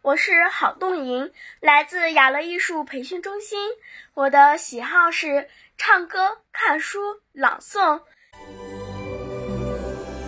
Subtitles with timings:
[0.00, 3.58] 我是郝栋莹，来自雅乐艺术培训中心。
[4.14, 7.00] 我的喜好是唱歌、看书、
[7.32, 8.00] 朗诵。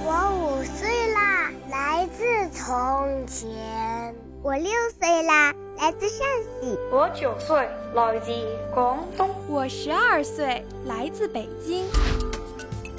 [0.05, 4.15] 我五岁啦，来自从前。
[4.43, 5.55] 我六岁啦。
[5.79, 7.57] 来自陕西，我九岁，
[7.95, 8.33] 来自
[8.75, 11.87] 广东，我十二岁，来自北京。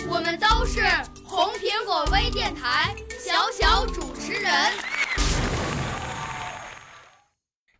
[0.09, 0.81] 我们都是
[1.23, 4.51] 红苹果微电台小小主持人。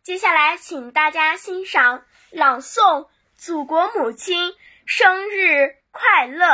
[0.04, 3.04] 接下来，请大家欣赏朗诵
[3.36, 4.52] 《祖国母亲
[4.84, 6.44] 生日快乐》。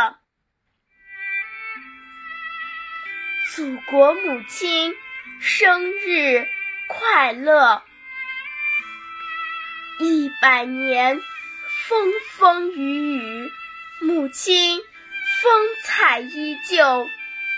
[3.55, 4.95] 祖国母亲
[5.41, 6.47] 生日
[6.89, 7.83] 快乐！
[9.99, 11.19] 一百年
[11.89, 13.53] 风风雨雨，
[14.03, 14.79] 母亲
[15.41, 17.09] 风采依旧。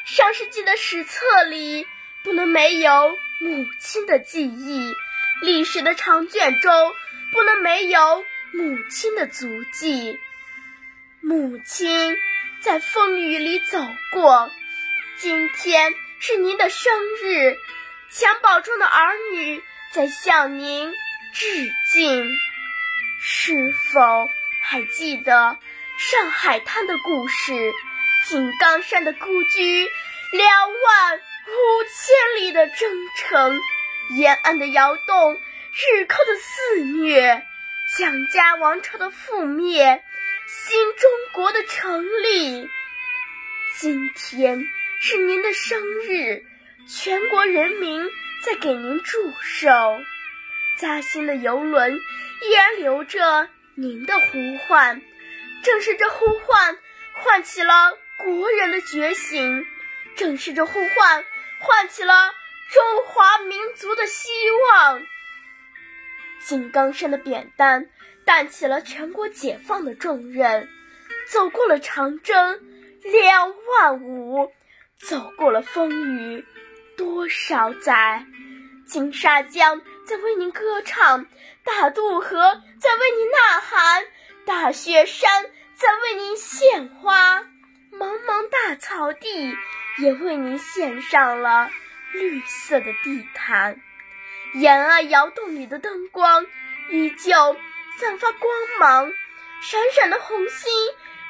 [0.06, 1.84] 上世纪的史册里
[2.22, 4.94] 不能没有母亲的记忆，
[5.40, 6.92] 历史的长卷中
[7.32, 10.18] 不能没有母亲的足迹。
[11.20, 12.16] 母亲
[12.60, 13.78] 在风雨里走
[14.12, 14.50] 过，
[15.18, 17.56] 今天是您的生日，
[18.10, 19.62] 襁褓中的儿女
[19.92, 20.92] 在向您。
[21.32, 22.28] 致敬，
[23.20, 23.54] 是
[23.92, 24.28] 否
[24.64, 25.56] 还记得
[25.96, 27.72] 上海滩的故事？
[28.26, 29.88] 井冈山的故居，
[30.32, 33.60] 两万五千里的征程，
[34.10, 37.46] 延安的窑洞，日寇的肆虐，
[37.96, 40.02] 蒋家王朝的覆灭，
[40.48, 42.68] 新中国的成立。
[43.78, 44.66] 今天
[45.00, 46.44] 是您的生日，
[46.88, 48.04] 全国人民
[48.44, 49.70] 在给您祝寿。
[50.76, 55.00] 嘉兴的游轮依然留着您的呼唤，
[55.62, 56.78] 正是这呼唤
[57.12, 59.64] 唤起了国人的觉醒，
[60.16, 61.24] 正是这呼唤
[61.60, 62.34] 唤起了
[62.72, 65.02] 中华民族的希望。
[66.46, 67.90] 井冈山的扁担
[68.24, 70.68] 担起了全国解放的重任，
[71.28, 72.60] 走过了长征
[73.02, 74.52] 两万五，
[75.00, 76.44] 走过了风雨
[76.96, 78.24] 多少载。
[78.86, 81.26] 金沙江在为您歌唱，
[81.64, 84.04] 大渡河在为您呐喊，
[84.46, 85.44] 大雪山
[85.74, 87.40] 在为您献花，
[87.92, 89.56] 茫茫大草地
[89.98, 91.70] 也为您献上了
[92.12, 93.80] 绿色的地毯。
[94.54, 96.46] 延安窑洞里的灯光
[96.90, 97.56] 依旧
[97.98, 99.12] 散发光芒，
[99.62, 100.72] 闪闪的红星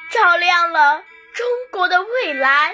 [0.09, 1.03] 照亮了
[1.33, 2.73] 中国的未来。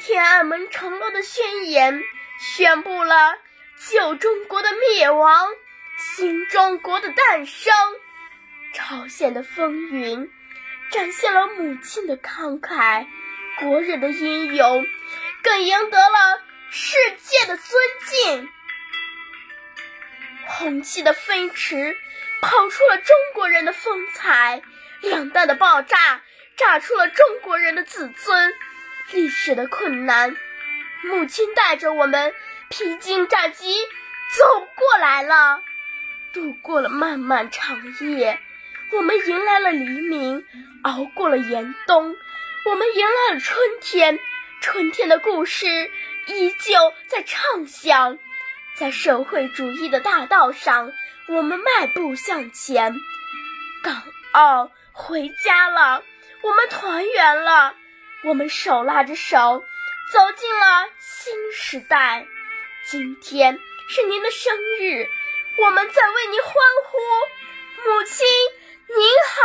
[0.00, 2.02] 天安门城楼的宣言
[2.38, 3.38] 宣布了。
[3.76, 5.48] 旧中国的灭亡，
[5.98, 7.74] 新中国的诞生。
[8.72, 10.30] 朝鲜的风云
[10.90, 13.06] 展现了母亲的慷慨，
[13.58, 14.86] 国人的英勇，
[15.42, 16.40] 更赢得了
[16.76, 18.48] 世界的尊敬。
[20.46, 21.96] 红旗的飞驰
[22.42, 24.60] 跑出了中国人的风采，
[25.00, 26.22] 两弹的爆炸
[26.56, 28.52] 炸出了中国人的自尊。
[29.12, 30.36] 历史的困难，
[31.04, 32.34] 母亲带着我们。
[32.70, 33.72] 披荆斩棘
[34.36, 35.62] 走过来了，
[36.32, 38.40] 度过了漫漫长夜，
[38.90, 40.44] 我们迎来了黎明，
[40.82, 42.16] 熬过了严冬，
[42.64, 44.18] 我们迎来了春天。
[44.60, 45.90] 春天的故事
[46.26, 48.18] 依旧在唱响，
[48.76, 50.92] 在社会主义的大道上，
[51.28, 52.94] 我们迈步向前。
[53.82, 56.02] 港澳回家了，
[56.42, 57.74] 我们团圆了，
[58.24, 59.64] 我们手拉着手
[60.12, 62.26] 走进了新时代。
[62.86, 65.08] 今天是您的生日，
[65.58, 66.52] 我们在为您欢
[66.86, 66.98] 呼。
[67.86, 68.26] 母亲
[68.88, 68.96] 您
[69.28, 69.44] 好！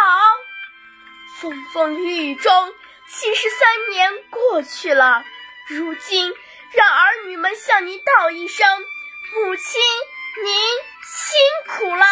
[1.42, 2.74] 风风雨雨中，
[3.08, 5.26] 七十三年过去了，
[5.68, 6.34] 如今
[6.71, 8.68] 让儿女们向您道一声：
[9.33, 9.81] 母亲
[10.44, 10.54] 您
[11.04, 11.36] 辛
[11.68, 12.06] 苦了。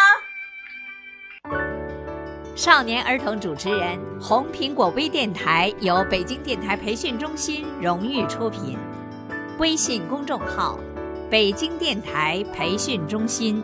[2.56, 8.76] 少年儿童主持人，红苹果微电台由北京电台培训中心荣誉出品，
[9.58, 10.76] 微信公众号：
[11.30, 13.62] 北京电台培训中心。